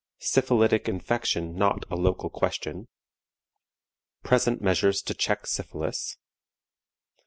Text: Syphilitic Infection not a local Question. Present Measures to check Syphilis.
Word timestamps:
Syphilitic 0.17 0.89
Infection 0.89 1.55
not 1.55 1.85
a 1.91 1.95
local 1.95 2.31
Question. 2.31 2.87
Present 4.23 4.59
Measures 4.59 4.99
to 5.03 5.13
check 5.13 5.45
Syphilis. 5.45 6.17